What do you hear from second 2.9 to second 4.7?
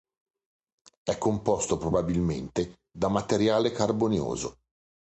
materiale carbonioso.